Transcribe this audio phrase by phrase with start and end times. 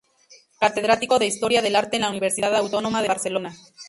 [0.59, 3.53] Catedrático de historia del arte en la Universidad Autónoma de Barcelona.